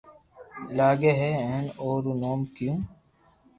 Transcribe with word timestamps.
لاگي 0.77 1.11
ھي 1.19 1.29
ھين 1.41 1.65
او 1.81 1.87
رو 2.03 2.13
نوم 2.21 2.39
ڪيو 2.55 2.73